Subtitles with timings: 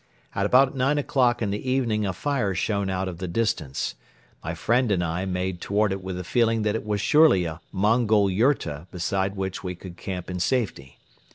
[0.33, 3.93] At about nine o'clock in the evening a fire shone out of the distance.
[4.43, 7.61] My friend and I made toward it with the feeling that it was surely a
[7.71, 10.97] Mongol yurta beside which we could camp in safety.